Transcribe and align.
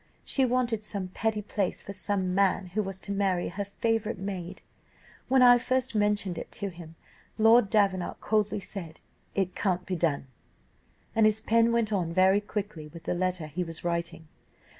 She 0.23 0.45
wanted 0.45 0.83
some 0.83 1.09
petty 1.09 1.43
place 1.43 1.83
for 1.83 1.93
some 1.93 2.33
man 2.33 2.65
who 2.69 2.81
was 2.81 2.99
to 3.01 3.11
marry 3.11 3.49
her 3.49 3.65
favourite 3.65 4.17
maid. 4.17 4.63
When 5.27 5.43
I 5.43 5.59
first 5.59 5.93
mentioned 5.93 6.39
it 6.39 6.51
to 6.53 6.69
him, 6.71 6.95
Lord 7.37 7.69
Davenant 7.69 8.19
coldly 8.19 8.61
said, 8.61 8.99
'It 9.35 9.53
can't 9.53 9.85
be 9.85 9.95
done,' 9.95 10.25
and 11.15 11.27
his 11.27 11.39
pen 11.39 11.71
went 11.71 11.93
on 11.93 12.13
very 12.15 12.41
quickly 12.41 12.87
with 12.87 13.03
the 13.03 13.13
letter 13.13 13.45
he 13.45 13.63
was 13.63 13.83
writing. 13.83 14.27